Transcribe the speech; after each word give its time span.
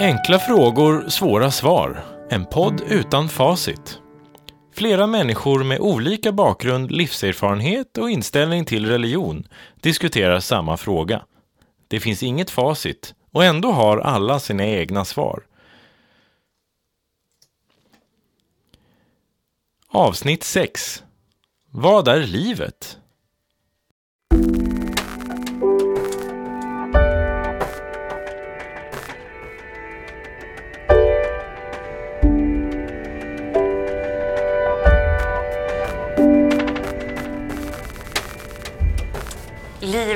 Enkla 0.00 0.38
frågor, 0.38 1.08
svåra 1.08 1.50
svar. 1.50 2.04
En 2.30 2.46
podd 2.46 2.80
utan 2.88 3.28
facit. 3.28 4.00
Flera 4.74 5.06
människor 5.06 5.64
med 5.64 5.80
olika 5.80 6.32
bakgrund, 6.32 6.90
livserfarenhet 6.90 7.98
och 7.98 8.10
inställning 8.10 8.64
till 8.64 8.86
religion 8.86 9.48
diskuterar 9.80 10.40
samma 10.40 10.76
fråga. 10.76 11.24
Det 11.88 12.00
finns 12.00 12.22
inget 12.22 12.50
facit 12.50 13.14
och 13.32 13.44
ändå 13.44 13.72
har 13.72 13.98
alla 13.98 14.40
sina 14.40 14.66
egna 14.66 15.04
svar. 15.04 15.42
Avsnitt 19.88 20.44
6. 20.44 21.02
Vad 21.70 22.08
är 22.08 22.26
livet? 22.26 22.98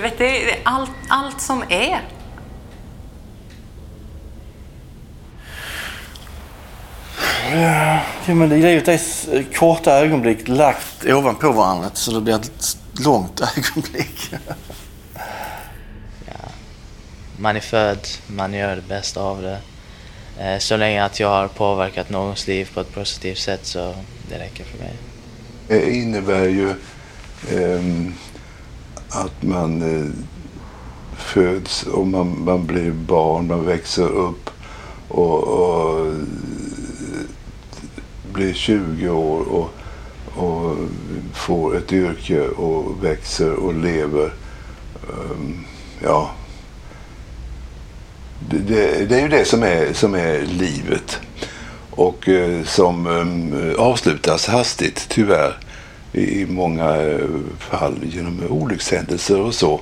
Livet 0.02 0.20
är 0.20 0.24
är 0.24 0.58
allt, 0.64 0.90
allt 1.08 1.40
som 1.40 1.64
är. 1.68 2.00
Ja, 8.26 8.34
men 8.34 8.48
livet 8.48 8.88
är 8.88 9.52
korta 9.54 9.92
ögonblick 9.92 10.48
lagt 10.48 11.06
ovanpå 11.06 11.52
varandra 11.52 11.90
så 11.94 12.10
det 12.10 12.20
blir 12.20 12.34
ett 12.34 12.76
långt 13.04 13.40
ögonblick. 13.56 14.30
Man 17.36 17.56
är 17.56 17.60
född, 17.60 18.08
man 18.26 18.54
gör 18.54 18.76
det 18.76 18.88
bästa 18.88 19.20
av 19.20 19.42
det. 19.42 19.58
Eh, 20.44 20.58
Så 20.58 20.76
länge 20.76 21.04
att 21.04 21.20
jag 21.20 21.28
har 21.28 21.48
påverkat 21.48 22.10
någons 22.10 22.46
liv 22.46 22.70
på 22.74 22.80
ett 22.80 22.94
positivt 22.94 23.38
sätt 23.38 23.66
så 23.66 23.94
det 24.28 24.38
räcker 24.38 24.64
för 24.64 24.78
mig. 24.78 24.92
Det 25.68 25.90
innebär 25.94 26.44
ju 26.48 26.74
ehm, 27.52 28.14
att 29.12 29.42
man 29.42 29.82
eh, 29.82 30.06
föds 31.16 31.82
och 31.82 32.06
man, 32.06 32.44
man 32.44 32.66
blir 32.66 32.90
barn, 32.90 33.46
man 33.46 33.66
växer 33.66 34.08
upp 34.08 34.50
och, 35.08 35.42
och 35.42 36.06
eh, 36.06 36.12
blir 38.32 38.54
20 38.54 39.08
år 39.08 39.40
och, 39.40 39.70
och 40.44 40.76
får 41.34 41.76
ett 41.76 41.92
yrke 41.92 42.48
och 42.48 43.04
växer 43.04 43.52
och 43.52 43.74
lever. 43.74 44.32
Um, 45.10 45.64
ja, 46.02 46.30
det, 48.50 48.58
det, 48.58 49.04
det 49.04 49.16
är 49.16 49.20
ju 49.20 49.28
det 49.28 49.44
som 49.44 49.62
är, 49.62 49.92
som 49.92 50.14
är 50.14 50.40
livet. 50.42 51.20
Och 51.90 52.28
eh, 52.28 52.64
som 52.64 53.06
eh, 53.06 53.84
avslutas 53.84 54.46
hastigt, 54.46 55.06
tyvärr, 55.08 55.58
i, 56.12 56.46
många 56.46 56.96
eh, 56.96 57.28
fall 57.58 57.94
genom 58.02 58.42
olyckshändelser 58.50 59.40
och 59.40 59.54
så. 59.54 59.80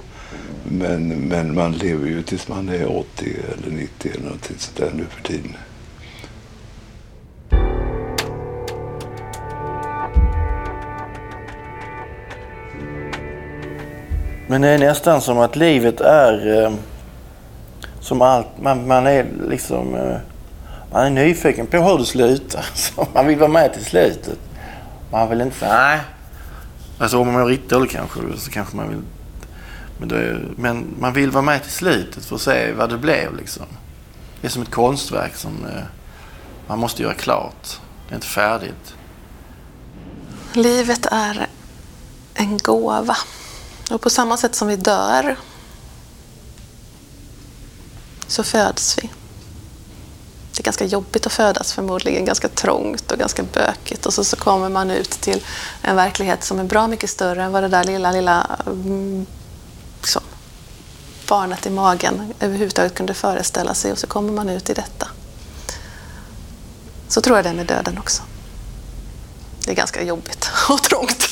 Men, 0.64 1.08
men 1.08 1.54
man 1.54 1.72
lever 1.72 2.06
ju 2.06 2.22
tills 2.22 2.48
man 2.48 2.68
är 2.68 2.98
80 2.98 3.36
eller 3.58 3.76
90 3.76 4.10
eller 4.14 4.24
någonting 4.24 4.56
sånt 4.58 4.76
där 4.76 4.90
nu 4.94 5.04
för 5.10 5.22
tiden. 5.22 5.56
Men 14.46 14.60
det 14.60 14.68
är 14.68 14.78
nästan 14.78 15.20
som 15.20 15.38
att 15.38 15.56
livet 15.56 16.00
är 16.00 16.62
eh, 16.62 16.72
som 18.00 18.22
allt. 18.22 18.46
Man, 18.62 18.86
man 18.86 19.06
är 19.06 19.26
liksom... 19.48 19.94
Eh, 19.94 20.16
man 20.92 21.06
är 21.06 21.10
nyfiken 21.10 21.66
på 21.66 21.76
hur 21.76 21.98
det 21.98 22.04
slutar. 22.04 22.64
Så 22.74 23.06
man 23.14 23.26
vill 23.26 23.38
vara 23.38 23.50
med 23.50 23.72
till 23.72 23.84
slutet. 23.84 24.38
Man 25.10 25.30
vill 25.30 25.40
inte 25.40 25.56
säga 25.56 25.72
nej. 25.72 25.98
Alltså 27.00 27.18
om 27.18 27.26
man 27.26 27.40
mår 27.40 27.48
riktigt 27.48 27.70
dåligt 27.70 27.92
kanske, 27.92 28.20
så 28.36 28.50
kanske 28.50 28.76
man 28.76 28.88
vill... 28.88 29.02
Men, 29.98 30.08
då 30.08 30.14
är, 30.14 30.48
men 30.56 30.94
man 30.98 31.12
vill 31.12 31.30
vara 31.30 31.42
med 31.42 31.62
till 31.62 31.72
slutet 31.72 32.24
för 32.24 32.36
att 32.36 32.42
se 32.42 32.72
vad 32.72 32.90
det 32.90 32.98
blev 32.98 33.36
liksom. 33.36 33.66
Det 34.40 34.46
är 34.46 34.50
som 34.50 34.62
ett 34.62 34.70
konstverk 34.70 35.36
som 35.36 35.64
eh, 35.64 35.82
man 36.66 36.78
måste 36.78 37.02
göra 37.02 37.14
klart. 37.14 37.78
Det 38.08 38.14
är 38.14 38.16
inte 38.16 38.26
färdigt. 38.26 38.94
Livet 40.52 41.06
är 41.10 41.46
en 42.34 42.58
gåva. 42.58 43.16
Och 43.90 44.00
på 44.00 44.10
samma 44.10 44.36
sätt 44.36 44.54
som 44.54 44.68
vi 44.68 44.76
dör 44.76 45.36
så 48.26 48.44
föds 48.44 48.98
vi. 48.98 49.10
Det 50.52 50.60
är 50.60 50.64
ganska 50.64 50.84
jobbigt 50.84 51.26
att 51.26 51.32
födas 51.32 51.72
förmodligen, 51.72 52.24
ganska 52.24 52.48
trångt 52.48 53.12
och 53.12 53.18
ganska 53.18 53.42
bökigt. 53.42 54.06
Och 54.06 54.14
så, 54.14 54.24
så 54.24 54.36
kommer 54.36 54.68
man 54.68 54.90
ut 54.90 55.10
till 55.10 55.44
en 55.82 55.96
verklighet 55.96 56.44
som 56.44 56.58
är 56.58 56.64
bra 56.64 56.86
mycket 56.86 57.10
större 57.10 57.42
än 57.42 57.52
vad 57.52 57.62
det 57.62 57.68
där 57.68 57.84
lilla, 57.84 58.12
lilla 58.12 58.46
mm, 58.66 59.26
liksom, 60.00 60.22
barnet 61.28 61.66
i 61.66 61.70
magen 61.70 62.34
överhuvudtaget 62.40 62.94
kunde 62.94 63.14
föreställa 63.14 63.74
sig. 63.74 63.92
Och 63.92 63.98
så 63.98 64.06
kommer 64.06 64.32
man 64.32 64.48
ut 64.48 64.70
i 64.70 64.74
detta. 64.74 65.08
Så 67.08 67.20
tror 67.20 67.38
jag 67.38 67.44
det 67.44 67.50
är 67.50 67.54
med 67.54 67.66
döden 67.66 67.98
också. 67.98 68.22
Det 69.64 69.70
är 69.70 69.74
ganska 69.74 70.02
jobbigt 70.02 70.50
och 70.68 70.82
trångt. 70.82 71.24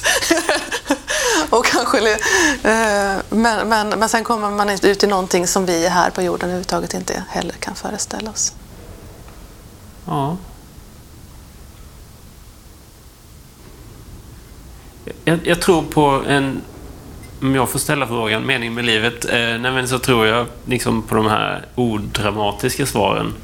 och 1.50 1.64
kanske, 1.64 2.12
eh, 2.12 3.16
men, 3.28 3.68
men, 3.68 3.88
men 3.88 4.08
sen 4.08 4.24
kommer 4.24 4.50
man 4.50 4.70
ut 4.70 5.04
i 5.04 5.06
någonting 5.06 5.46
som 5.46 5.66
vi 5.66 5.88
här 5.88 6.10
på 6.10 6.22
jorden 6.22 6.48
överhuvudtaget 6.48 6.94
inte 6.94 7.24
heller 7.28 7.52
kan 7.52 7.74
föreställa 7.74 8.30
oss. 8.30 8.52
Ja. 10.08 10.36
Jag, 15.24 15.46
jag 15.46 15.62
tror 15.62 15.82
på 15.82 16.22
en, 16.26 16.62
om 17.40 17.54
jag 17.54 17.68
får 17.68 17.78
ställa 17.78 18.06
frågan, 18.06 18.46
mening 18.46 18.74
med 18.74 18.84
livet. 18.84 19.24
Eh, 19.24 19.30
nej 19.38 19.58
men 19.58 19.88
så 19.88 19.98
tror 19.98 20.26
jag 20.26 20.46
liksom 20.64 21.02
på 21.02 21.14
de 21.14 21.26
här 21.26 21.66
odramatiska 21.74 22.86
svaren 22.86 23.34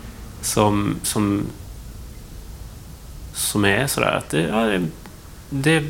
som, 0.41 0.97
som, 1.03 1.47
som 3.35 3.65
är 3.65 3.87
sådär 3.87 4.13
att 4.13 4.29
det, 4.29 4.41
ja, 4.41 4.65
det, 4.65 4.87
det, 5.51 5.85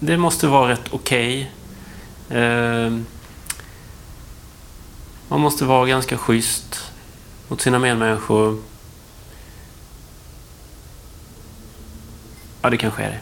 det 0.00 0.16
måste 0.16 0.46
vara 0.46 0.70
rätt 0.72 0.84
okej. 0.90 1.52
Eh, 2.28 2.98
man 5.28 5.40
måste 5.40 5.64
vara 5.64 5.86
ganska 5.86 6.18
schysst 6.18 6.92
mot 7.48 7.60
sina 7.60 7.78
medmänniskor. 7.78 8.62
Ja, 12.62 12.70
det 12.70 12.76
kanske 12.76 13.02
är 13.02 13.10
det. 13.10 13.20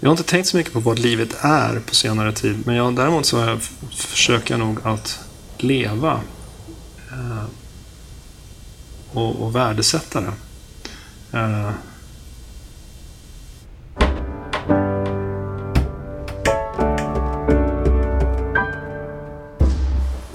Jag 0.00 0.08
har 0.08 0.12
inte 0.12 0.30
tänkt 0.30 0.46
så 0.46 0.56
mycket 0.56 0.72
på 0.72 0.80
vad 0.80 0.98
livet 0.98 1.36
är 1.40 1.80
på 1.80 1.94
senare 1.94 2.32
tid, 2.32 2.62
men 2.66 2.74
jag, 2.74 2.96
däremot 2.96 3.26
så 3.26 3.36
jag, 3.36 3.62
försöker 3.96 4.54
jag 4.54 4.58
nog 4.58 4.78
att 4.82 5.20
leva 5.58 6.20
eh, 7.12 7.44
och, 9.12 9.42
och 9.42 9.56
värdesätta 9.56 10.20
det. 10.20 10.32
Eh, 11.38 11.70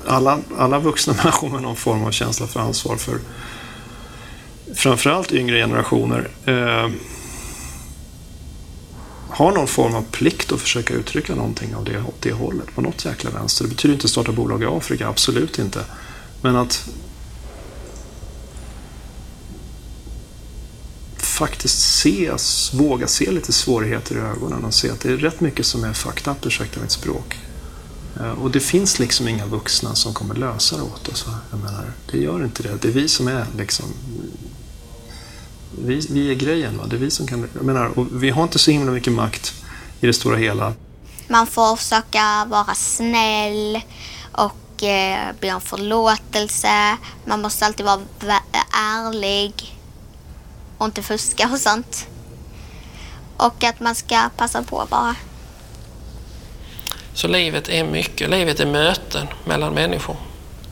alla, 0.08 0.40
alla 0.58 0.80
vuxna 0.80 1.14
människor 1.24 1.50
med 1.50 1.62
någon 1.62 1.76
form 1.76 2.04
av 2.04 2.12
känsla 2.12 2.48
för 2.48 2.60
ansvar 2.60 2.96
för 2.96 3.20
framförallt 4.76 5.32
yngre 5.32 5.58
generationer 5.58 6.30
eh, 6.46 6.90
har 9.30 9.52
någon 9.52 9.68
form 9.68 9.96
av 9.96 10.02
plikt 10.12 10.52
att 10.52 10.62
försöka 10.62 10.94
uttrycka 10.94 11.36
någonting 11.36 11.76
av 11.76 11.84
det, 11.84 12.00
åt 12.00 12.22
det 12.22 12.32
hållet 12.32 12.76
på 12.76 12.82
något 12.82 13.06
jäkla 13.06 13.30
vänster. 13.30 13.64
Det 13.64 13.70
betyder 13.70 13.94
inte 13.94 14.06
att 14.06 14.12
starta 14.12 14.32
bolag 14.32 14.64
i 14.64 14.66
Afrika, 14.66 15.08
absolut 15.08 15.60
inte. 15.60 15.84
Men 16.42 16.56
att 16.56 16.90
faktiskt 21.18 22.00
se, 22.00 22.32
våga 22.74 23.08
se 23.08 23.32
lite 23.32 23.54
svårigheter 23.54 24.16
i 24.16 24.20
ögonen 24.20 24.66
och 24.66 24.74
se 24.74 24.90
att 24.90 25.00
det 25.00 25.12
är 25.12 25.18
rätt 25.18 25.42
mycket 25.42 25.66
som 25.66 25.84
är 25.84 25.94
fucked 25.94 26.32
up, 26.32 26.46
ursäkta 26.46 26.82
mitt 26.82 26.92
språk. 26.92 27.40
Eh, 28.20 28.32
och 28.32 28.52
det 28.52 28.60
finns 28.60 29.00
liksom 29.00 29.28
inga 29.28 29.46
vuxna 29.46 29.96
som 29.96 30.14
kommer 30.14 30.36
lösa 30.36 30.78
det 30.78 30.84
åt 30.84 31.08
oss. 31.08 31.26
Jag 31.52 31.60
menar, 31.60 31.92
det 32.12 32.18
gör 32.18 32.44
inte 32.44 32.64
det. 32.64 32.82
Det 32.82 32.88
är 32.88 32.92
vi 32.92 33.10
som 33.10 33.28
är 33.28 33.46
liksom... 33.58 33.86
Vi, 35.78 36.08
vi 36.10 36.32
är 36.32 36.36
grejen. 36.36 36.78
Va? 36.78 36.84
Det 36.88 36.96
är 36.96 37.00
vi 37.00 37.12
som 37.12 37.28
kan... 37.28 37.50
Jag 37.54 37.64
menar, 37.64 38.00
och 38.00 38.24
vi 38.24 38.30
har 38.30 38.44
inte 38.44 38.60
så 38.60 38.72
himla 38.72 38.92
mycket 38.92 39.14
makt 39.14 39.54
i 40.02 40.08
det 40.08 40.14
stora 40.14 40.38
hela. 40.38 40.74
Man 41.28 41.48
får 41.48 41.76
försöka 41.76 42.46
vara 42.48 42.76
snäll 42.76 43.82
och 44.32 44.84
eh, 44.84 45.36
be 45.40 45.54
om 45.54 45.62
förlåtelse. 45.62 46.98
Man 47.26 47.42
måste 47.42 47.66
alltid 47.66 47.86
vara 47.86 48.00
ärlig 48.74 49.78
och 50.78 50.86
inte 50.86 51.04
fuska 51.04 51.50
och 51.54 51.60
sånt. 51.60 52.08
Och 53.38 53.64
att 53.64 53.80
man 53.80 53.96
ska 53.96 54.30
passa 54.38 54.64
på 54.64 54.88
bara. 54.90 55.16
Så 57.14 57.28
livet 57.28 57.70
är 57.70 57.84
mycket. 57.84 58.30
Livet 58.30 58.60
är 58.60 58.66
möten 58.66 59.28
mellan 59.46 59.74
människor. 59.74 60.18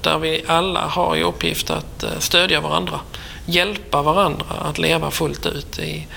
där 0.01 0.19
vi 0.19 0.43
alla 0.47 0.88
har 0.88 1.15
i 1.15 1.23
uppgift 1.23 1.69
att 1.69 2.03
eh, 2.03 2.19
stödja 2.19 2.61
varandra, 2.61 3.00
hjälpa 3.47 4.01
varandra 4.01 4.45
att 4.49 4.77
leva 4.77 5.11
fullt 5.11 5.45
ut 5.45 5.79
i, 5.79 6.07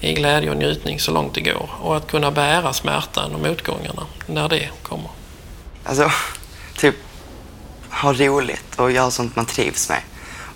i 0.00 0.12
glädje 0.12 0.50
och 0.50 0.56
njutning 0.56 1.00
så 1.00 1.12
långt 1.12 1.34
det 1.34 1.40
går 1.40 1.70
och 1.80 1.96
att 1.96 2.10
kunna 2.10 2.30
bära 2.30 2.72
smärtan 2.72 3.34
och 3.34 3.40
motgångarna 3.40 4.06
när 4.26 4.48
det 4.48 4.70
kommer. 4.82 5.10
Alltså, 5.84 6.10
typ 6.76 6.94
ha 7.90 8.12
roligt 8.12 8.74
och 8.76 8.92
göra 8.92 9.10
sånt 9.10 9.36
man 9.36 9.46
trivs 9.46 9.88
med 9.88 10.00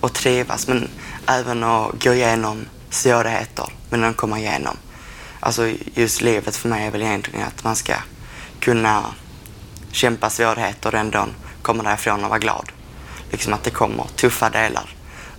och 0.01 0.13
trivas 0.13 0.69
men 0.69 0.89
även 1.27 1.65
att 1.65 2.05
gå 2.05 2.13
igenom 2.13 2.67
svårigheter 2.91 3.67
men 3.91 4.05
att 4.05 4.17
komma 4.17 4.39
igenom. 4.39 4.77
Alltså 5.41 5.73
just 5.95 6.21
livet 6.21 6.57
för 6.57 6.69
mig 6.69 6.87
är 6.87 6.91
väl 6.91 7.03
egentligen 7.03 7.47
att 7.47 7.65
man 7.65 7.77
ska 7.77 7.95
kunna 8.61 9.05
kämpa 9.93 10.31
svårigheter 10.31 10.95
och 10.95 11.01
ändå 11.01 11.27
komma 11.63 11.83
därifrån 11.83 12.25
och 12.25 12.31
vara 12.31 12.39
glad. 12.39 12.73
Liksom 13.31 13.53
att 13.53 13.65
det 13.65 13.71
kommer 13.71 14.05
tuffa 14.17 14.51
delar. 14.51 14.96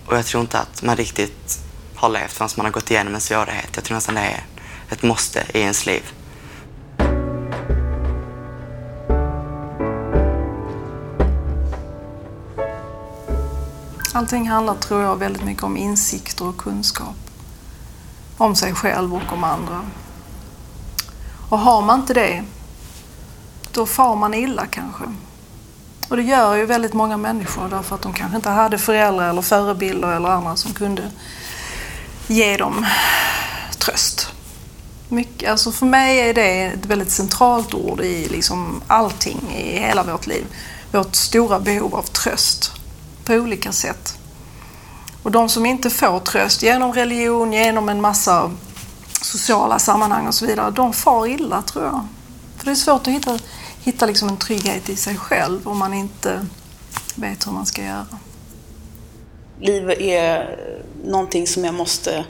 Och 0.08 0.16
jag 0.16 0.26
tror 0.26 0.40
inte 0.40 0.58
att 0.58 0.82
man 0.82 0.96
riktigt 0.96 1.58
har 1.96 2.08
levt 2.08 2.32
förrän 2.32 2.50
man 2.56 2.66
har 2.66 2.72
gått 2.72 2.90
igenom 2.90 3.14
en 3.14 3.20
svårighet. 3.20 3.70
Jag 3.74 3.84
tror 3.84 3.94
nästan 3.94 4.14
det 4.14 4.20
är 4.20 4.44
ett 4.90 5.02
måste 5.02 5.46
i 5.54 5.58
ens 5.58 5.86
liv. 5.86 6.02
Allting 14.14 14.48
handlar, 14.48 14.74
tror 14.74 15.02
jag, 15.02 15.16
väldigt 15.16 15.44
mycket 15.44 15.62
om 15.62 15.76
insikter 15.76 16.46
och 16.46 16.56
kunskap. 16.56 17.16
Om 18.36 18.56
sig 18.56 18.74
själv 18.74 19.14
och 19.14 19.32
om 19.32 19.44
andra. 19.44 19.84
Och 21.48 21.58
har 21.58 21.82
man 21.82 22.00
inte 22.00 22.14
det, 22.14 22.44
då 23.72 23.86
far 23.86 24.16
man 24.16 24.34
illa 24.34 24.66
kanske. 24.66 25.04
Och 26.08 26.16
det 26.16 26.22
gör 26.22 26.54
ju 26.54 26.66
väldigt 26.66 26.94
många 26.94 27.16
människor 27.16 27.68
därför 27.68 27.94
att 27.94 28.02
de 28.02 28.12
kanske 28.12 28.36
inte 28.36 28.48
hade 28.48 28.78
föräldrar 28.78 29.30
eller 29.30 29.42
förebilder 29.42 30.16
eller 30.16 30.28
andra 30.28 30.56
som 30.56 30.72
kunde 30.72 31.02
ge 32.26 32.56
dem 32.56 32.86
tröst. 33.78 34.32
Mycket, 35.08 35.50
alltså 35.50 35.72
för 35.72 35.86
mig 35.86 36.18
är 36.18 36.34
det 36.34 36.62
ett 36.62 36.86
väldigt 36.86 37.10
centralt 37.10 37.74
ord 37.74 38.00
i 38.00 38.28
liksom 38.28 38.82
allting 38.86 39.40
i 39.56 39.78
hela 39.78 40.02
vårt 40.02 40.26
liv. 40.26 40.46
Vårt 40.92 41.14
stora 41.14 41.60
behov 41.60 41.94
av 41.94 42.02
tröst 42.02 42.72
på 43.24 43.32
olika 43.32 43.72
sätt. 43.72 44.18
Och 45.22 45.30
de 45.30 45.48
som 45.48 45.66
inte 45.66 45.90
får 45.90 46.20
tröst 46.20 46.62
genom 46.62 46.92
religion, 46.92 47.52
genom 47.52 47.88
en 47.88 48.00
massa 48.00 48.50
sociala 49.22 49.78
sammanhang 49.78 50.26
och 50.26 50.34
så 50.34 50.46
vidare, 50.46 50.70
de 50.70 50.92
far 50.92 51.26
illa 51.26 51.62
tror 51.62 51.84
jag. 51.84 52.06
För 52.56 52.64
det 52.64 52.70
är 52.70 52.74
svårt 52.74 53.00
att 53.00 53.12
hitta, 53.12 53.38
hitta 53.82 54.06
liksom 54.06 54.28
en 54.28 54.36
trygghet 54.36 54.88
i 54.88 54.96
sig 54.96 55.16
själv 55.16 55.68
om 55.68 55.78
man 55.78 55.94
inte 55.94 56.46
vet 57.16 57.46
hur 57.46 57.52
man 57.52 57.66
ska 57.66 57.82
göra. 57.82 58.06
Liv 59.60 59.90
är 59.90 60.58
någonting 61.04 61.46
som 61.46 61.64
jag 61.64 61.74
måste, 61.74 62.24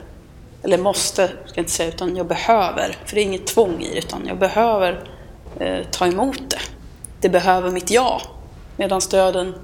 eller 0.63 0.77
måste, 0.77 1.27
ska 1.27 1.53
jag 1.55 1.63
inte 1.63 1.71
säga, 1.71 1.89
utan 1.89 2.15
jag 2.15 2.27
behöver. 2.27 2.97
För 3.05 3.15
det 3.15 3.21
är 3.21 3.23
inget 3.25 3.47
tvång 3.47 3.81
i 3.81 3.93
det, 3.93 3.97
utan 3.97 4.25
jag 4.25 4.39
behöver 4.39 5.09
eh, 5.59 5.85
ta 5.91 6.07
emot 6.07 6.49
det. 6.49 6.59
Det 7.21 7.29
behöver 7.29 7.71
mitt 7.71 7.91
ja. 7.91 8.21
Medan 8.77 9.01
döden 9.11 9.55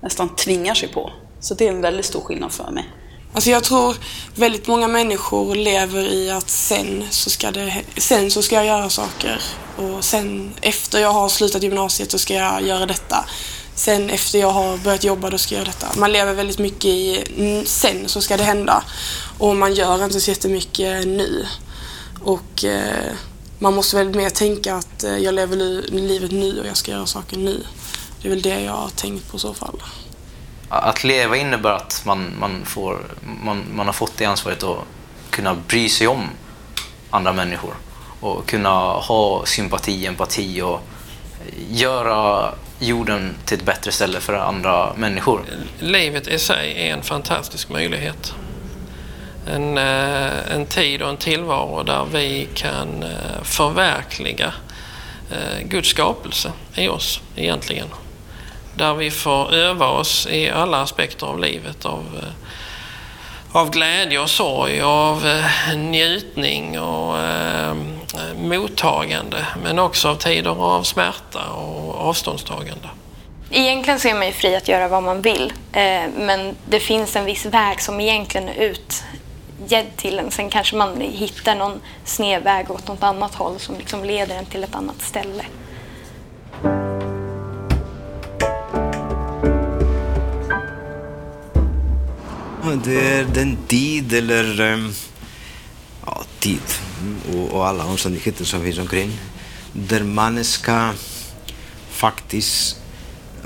nästan 0.00 0.36
tvingar 0.36 0.74
sig 0.74 0.88
på. 0.88 1.10
Så 1.40 1.54
det 1.54 1.68
är 1.68 1.72
en 1.72 1.80
väldigt 1.80 2.06
stor 2.06 2.20
skillnad 2.20 2.52
för 2.52 2.70
mig. 2.70 2.84
Alltså 3.32 3.50
jag 3.50 3.64
tror 3.64 3.96
väldigt 4.34 4.66
många 4.66 4.88
människor 4.88 5.54
lever 5.54 6.12
i 6.12 6.30
att 6.30 6.50
sen 6.50 7.04
så 7.10 7.30
ska, 7.30 7.50
det, 7.50 7.82
sen 7.96 8.30
så 8.30 8.42
ska 8.42 8.54
jag 8.56 8.66
göra 8.66 8.90
saker. 8.90 9.42
Och 9.76 10.04
sen 10.04 10.54
efter 10.60 11.00
jag 11.00 11.12
har 11.12 11.28
slutat 11.28 11.62
gymnasiet 11.62 12.10
så 12.10 12.18
ska 12.18 12.34
jag 12.34 12.66
göra 12.66 12.86
detta. 12.86 13.24
Sen 13.74 14.10
efter 14.10 14.38
jag 14.38 14.50
har 14.50 14.76
börjat 14.76 15.04
jobba 15.04 15.30
då 15.30 15.38
ska 15.38 15.54
jag 15.54 15.60
göra 15.60 15.72
detta. 15.72 16.00
Man 16.00 16.12
lever 16.12 16.34
väldigt 16.34 16.58
mycket 16.58 16.84
i 16.84 17.24
sen 17.66 18.08
så 18.08 18.20
ska 18.20 18.36
det 18.36 18.42
hända. 18.44 18.82
Och 19.38 19.56
man 19.56 19.74
gör 19.74 20.04
inte 20.04 20.20
så 20.20 20.30
jättemycket 20.30 21.06
nu. 21.06 21.46
Och 22.24 22.64
eh, 22.64 23.12
man 23.58 23.74
måste 23.74 23.96
väl 23.96 24.14
mer 24.14 24.30
tänka 24.30 24.74
att 24.74 25.04
eh, 25.04 25.18
jag 25.18 25.34
lever 25.34 25.56
livet 25.90 26.30
nu 26.30 26.60
och 26.60 26.66
jag 26.66 26.76
ska 26.76 26.90
göra 26.90 27.06
saker 27.06 27.36
nu. 27.36 27.62
Det 28.22 28.28
är 28.28 28.30
väl 28.30 28.42
det 28.42 28.60
jag 28.60 28.72
har 28.72 28.88
tänkt 28.88 29.30
på 29.30 29.36
i 29.36 29.40
så 29.40 29.54
fall. 29.54 29.82
Att 30.68 31.04
leva 31.04 31.36
innebär 31.36 31.72
att 31.72 32.02
man, 32.04 32.32
man, 32.40 32.64
får, 32.64 32.98
man, 33.44 33.64
man 33.74 33.86
har 33.86 33.92
fått 33.92 34.16
det 34.16 34.24
ansvaret 34.24 34.62
att 34.62 34.78
kunna 35.30 35.54
bry 35.54 35.88
sig 35.88 36.06
om 36.06 36.22
andra 37.10 37.32
människor 37.32 37.74
och 38.20 38.46
kunna 38.46 38.70
ha 38.92 39.46
sympati, 39.46 40.06
empati 40.06 40.62
och 40.62 40.80
göra 41.70 42.52
jorden 42.78 43.34
till 43.44 43.58
ett 43.58 43.64
bättre 43.64 43.92
ställe 43.92 44.20
för 44.20 44.34
andra 44.34 44.94
människor. 44.96 45.40
Livet 45.78 46.28
i 46.28 46.38
sig 46.38 46.88
är 46.88 46.92
en 46.92 47.02
fantastisk 47.02 47.68
möjlighet. 47.68 48.34
En, 49.46 49.78
eh, 49.78 50.52
en 50.54 50.66
tid 50.66 51.02
och 51.02 51.08
en 51.08 51.16
tillvaro 51.16 51.82
där 51.82 52.06
vi 52.12 52.48
kan 52.54 53.02
eh, 53.02 53.42
förverkliga 53.42 54.52
eh, 55.30 55.66
Guds 55.68 55.88
skapelse 55.88 56.52
i 56.74 56.88
oss 56.88 57.20
egentligen 57.36 57.88
där 58.78 58.94
vi 58.94 59.10
får 59.10 59.54
öva 59.54 59.86
oss 59.86 60.26
i 60.26 60.50
alla 60.50 60.82
aspekter 60.82 61.26
av 61.26 61.38
livet. 61.38 61.84
Av, 61.84 62.04
eh, 62.22 62.28
av 63.52 63.70
glädje 63.70 64.20
och 64.20 64.30
sorg, 64.30 64.80
av 64.80 65.26
eh, 65.26 65.76
njutning 65.76 66.80
och 66.80 67.18
eh, 67.18 67.74
mottagande. 68.42 69.46
Men 69.62 69.78
också 69.78 70.08
av 70.08 70.14
tider 70.14 70.50
av 70.50 70.82
smärta 70.82 71.50
och 71.50 72.08
avståndstagande. 72.08 72.88
Egentligen 73.50 74.00
så 74.00 74.08
är 74.08 74.14
man 74.14 74.26
ju 74.26 74.32
fri 74.32 74.56
att 74.56 74.68
göra 74.68 74.88
vad 74.88 75.02
man 75.02 75.22
vill. 75.22 75.52
Eh, 75.72 76.02
men 76.16 76.56
det 76.68 76.80
finns 76.80 77.16
en 77.16 77.24
viss 77.24 77.46
väg 77.46 77.80
som 77.80 78.00
egentligen 78.00 78.48
är 78.48 78.54
utgedd 78.54 79.96
till 79.96 80.18
en. 80.18 80.30
Sen 80.30 80.50
kanske 80.50 80.76
man 80.76 81.00
hittar 81.00 81.54
någon 81.54 81.80
snedväg 82.04 82.70
åt 82.70 82.88
något 82.88 83.02
annat 83.02 83.34
håll 83.34 83.58
som 83.58 83.78
liksom 83.78 84.04
leder 84.04 84.36
en 84.36 84.46
till 84.46 84.64
ett 84.64 84.74
annat 84.74 85.02
ställe. 85.02 85.44
Det 92.76 93.00
är 93.00 93.24
den 93.24 93.56
tid 93.66 94.12
eller 94.12 94.60
ehm, 94.60 94.92
ja, 96.06 96.22
tid 96.38 96.60
och, 97.32 97.50
och 97.50 97.66
alla 97.66 97.84
omständigheter 97.84 98.44
som 98.44 98.62
finns 98.62 98.78
omkring 98.78 99.18
där 99.72 100.04
man 100.04 100.44
ska 100.44 100.92
faktiskt, 101.90 102.76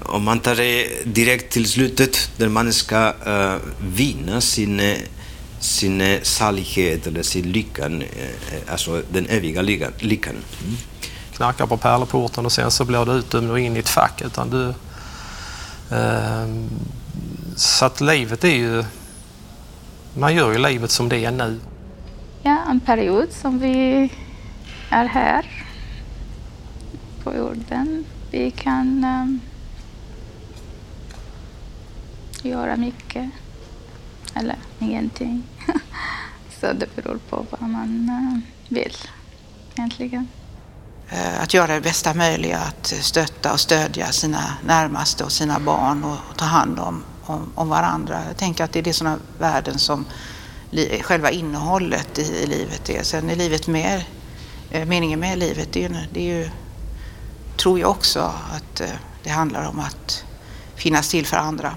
om 0.03 0.25
man 0.25 0.41
tar 0.41 0.55
det 0.55 0.89
direkt 1.05 1.53
till 1.53 1.69
slutet, 1.69 2.31
där 2.37 2.49
man 2.49 2.73
ska 2.73 3.13
uh, 3.27 3.57
vinna 3.81 4.41
sin, 4.41 4.81
eh, 4.81 4.99
sin 5.61 6.01
eh, 6.01 6.21
salighet 6.23 7.07
eller 7.07 7.23
sin 7.23 7.53
lyckan, 7.53 8.03
uh, 8.03 8.09
alltså 8.69 9.03
den 9.13 9.27
eviga 9.27 9.63
lyckan. 9.99 10.35
Mm. 10.35 10.77
Knackar 11.37 11.67
på 11.67 11.77
pärleporten 11.77 12.47
och 12.47 12.53
sen 12.53 12.71
så 12.71 12.85
blir 12.85 13.05
du 13.05 13.13
utdömd 13.13 13.51
och 13.51 13.61
in 13.61 13.77
i 13.77 13.79
ett 13.79 13.89
fack. 13.89 14.23
Utan 14.23 14.51
du, 14.51 14.75
uh, 15.97 16.67
så 17.57 17.85
att 17.85 18.01
livet 18.01 18.45
är 18.45 18.49
ju 18.49 18.85
man 20.15 20.35
gör 20.35 20.53
ju 20.53 20.59
livet 20.59 20.91
som 20.91 21.09
det 21.09 21.25
är 21.25 21.31
nu. 21.31 21.61
Ja, 22.43 22.59
en 22.71 22.81
period 22.81 23.33
som 23.33 23.59
vi 23.59 24.09
är 24.89 25.05
här 25.05 25.47
på 27.25 27.35
jorden. 27.37 28.05
Vi 28.31 28.51
kan 28.51 29.05
um, 29.05 29.41
göra 32.43 32.77
mycket 32.77 33.31
eller 34.35 34.57
ingenting. 34.79 35.43
Så 36.61 36.73
det 36.73 36.97
beror 36.97 37.19
på 37.29 37.47
vad 37.51 37.71
man 37.71 38.09
uh, 38.11 38.39
vill 38.75 38.97
egentligen. 39.75 40.29
Eh, 41.09 41.43
att 41.43 41.55
göra 41.55 41.75
det 41.75 41.81
bästa 41.81 42.15
möjliga, 42.15 42.59
att 42.59 42.87
stötta 42.87 43.53
och 43.53 43.61
stödja 43.61 44.07
sina 44.07 44.55
närmaste 44.67 45.25
och 45.25 45.33
sina 45.33 45.61
barn 45.61 46.05
och 46.05 46.37
ta 46.37 46.45
hand 46.45 46.79
om 46.79 47.05
om, 47.33 47.53
om 47.55 47.69
varandra. 47.69 48.23
Jag 48.29 48.37
tänker 48.37 48.65
att 48.65 48.73
det 48.73 48.79
är 48.79 48.83
det 48.83 48.93
sådana 48.93 49.19
värden 49.39 49.79
som 49.79 50.05
li, 50.71 51.03
själva 51.03 51.31
innehållet 51.31 52.19
i, 52.19 52.23
i, 52.23 52.47
livet 52.47 52.91
är. 52.91 53.03
Sen 53.03 53.31
är 53.31 53.37
livet 53.37 53.67
mer, 53.67 54.09
eh, 54.71 54.87
meningen 54.87 55.21
med 55.21 55.39
livet, 55.39 55.69
det 55.73 55.85
är, 55.85 55.89
ju, 55.89 55.97
det 56.13 56.21
är 56.21 56.39
ju, 56.39 56.51
tror 57.57 57.81
jag 57.81 57.91
också 57.91 58.21
att 58.57 58.81
eh, 58.81 58.87
det 59.23 59.31
handlar 59.31 59.69
om 59.69 59.79
att 59.79 60.25
finnas 60.75 61.09
till 61.09 61.27
för 61.27 61.37
andra. 61.37 61.75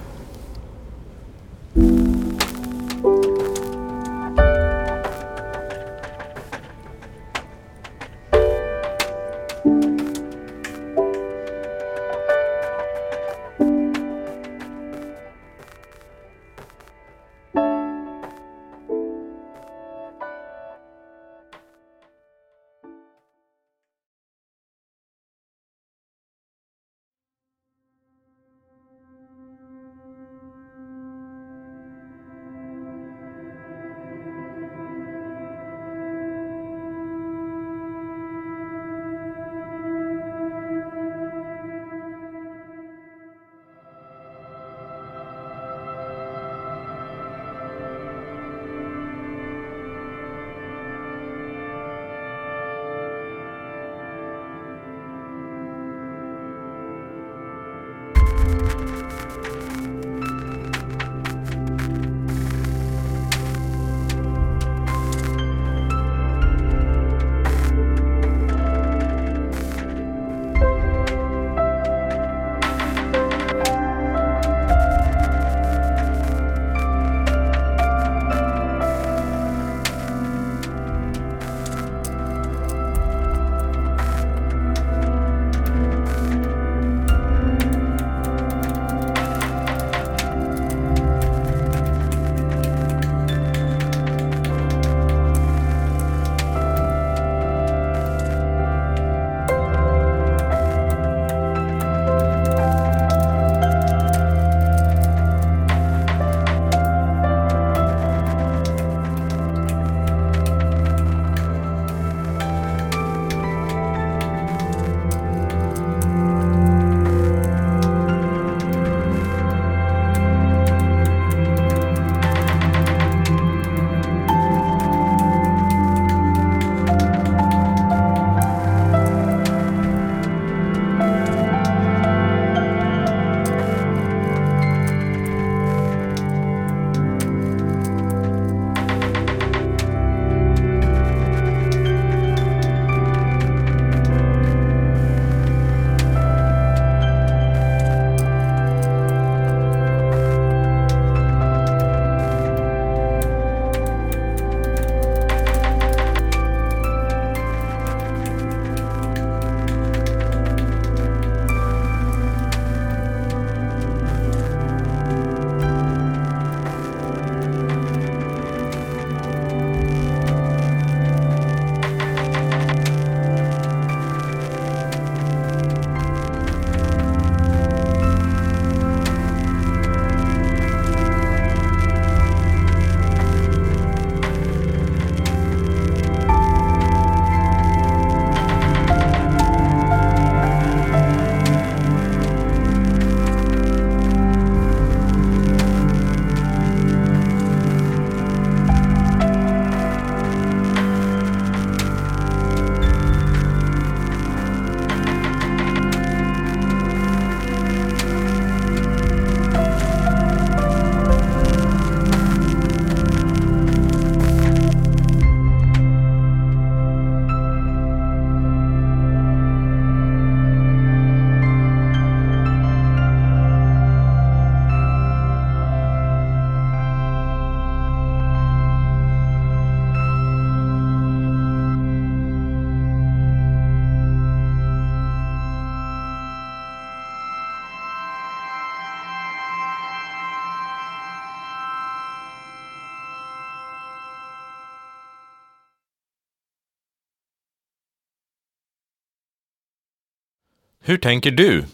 Hur 250.87 250.97
tänker 250.97 251.31
du? 251.31 251.65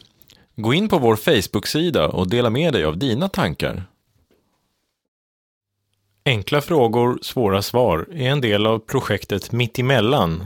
Gå 0.56 0.74
in 0.74 0.90
på 0.90 1.00
vår 1.00 1.16
Facebook-sida 1.16 2.08
och 2.08 2.30
dela 2.30 2.50
med 2.50 2.74
dig 2.74 2.86
av 2.86 2.98
dina 2.98 3.30
tankar. 3.30 3.84
Enkla 6.26 6.62
frågor, 6.62 7.20
svåra 7.22 7.62
svar 7.62 8.08
är 8.14 8.30
en 8.30 8.42
del 8.42 8.68
av 8.68 8.80
projektet 8.80 9.52
Mittemellan. 9.52 10.46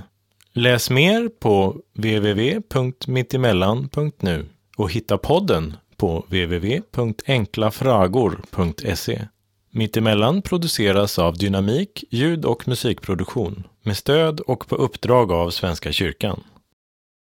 Läs 0.53 0.89
mer 0.89 1.29
på 1.39 1.81
www.mittemellan.nu 1.93 4.45
och 4.77 4.91
hitta 4.91 5.17
podden 5.17 5.77
på 5.97 6.25
www.enklafragor.se. 6.27 9.21
Mittemellan 9.71 10.41
produceras 10.41 11.19
av 11.19 11.37
Dynamik 11.37 12.03
ljud 12.09 12.45
och 12.45 12.67
musikproduktion 12.67 13.63
med 13.81 13.97
stöd 13.97 14.39
och 14.39 14.67
på 14.67 14.75
uppdrag 14.75 15.31
av 15.31 15.49
Svenska 15.49 15.91
kyrkan. 15.91 16.43